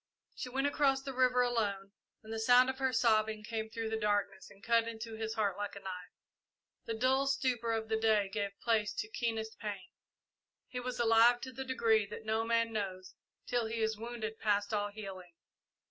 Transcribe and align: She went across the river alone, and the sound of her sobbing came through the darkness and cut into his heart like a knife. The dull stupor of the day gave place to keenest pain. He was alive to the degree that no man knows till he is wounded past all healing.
She 0.35 0.49
went 0.49 0.65
across 0.65 1.03
the 1.03 1.13
river 1.13 1.43
alone, 1.43 1.91
and 2.23 2.33
the 2.33 2.39
sound 2.39 2.71
of 2.71 2.79
her 2.79 2.91
sobbing 2.91 3.43
came 3.43 3.69
through 3.69 3.89
the 3.91 3.97
darkness 3.99 4.49
and 4.49 4.63
cut 4.63 4.87
into 4.87 5.13
his 5.13 5.35
heart 5.35 5.57
like 5.57 5.75
a 5.75 5.79
knife. 5.79 6.15
The 6.85 6.95
dull 6.95 7.27
stupor 7.27 7.71
of 7.71 7.87
the 7.87 7.97
day 7.97 8.27
gave 8.27 8.59
place 8.63 8.93
to 8.95 9.07
keenest 9.07 9.59
pain. 9.59 9.91
He 10.67 10.79
was 10.79 10.97
alive 10.99 11.39
to 11.41 11.51
the 11.51 11.63
degree 11.63 12.07
that 12.07 12.25
no 12.25 12.43
man 12.43 12.73
knows 12.73 13.13
till 13.45 13.67
he 13.67 13.81
is 13.83 13.95
wounded 13.95 14.39
past 14.39 14.73
all 14.73 14.89
healing. 14.89 15.33